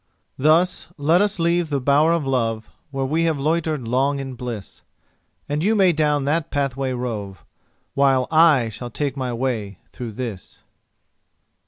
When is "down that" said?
5.93-6.49